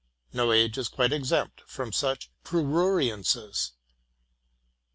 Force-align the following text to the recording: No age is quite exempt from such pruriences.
No 0.33 0.51
age 0.51 0.79
is 0.79 0.89
quite 0.89 1.13
exempt 1.13 1.61
from 1.67 1.91
such 1.93 2.31
pruriences. 2.43 3.73